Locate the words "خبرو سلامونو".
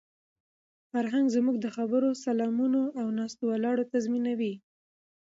1.75-2.81